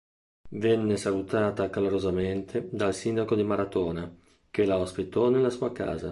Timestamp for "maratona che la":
3.43-4.79